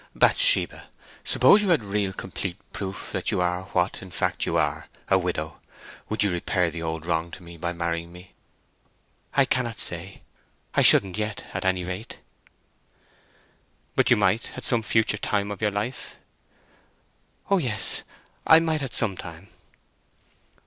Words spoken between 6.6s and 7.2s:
the old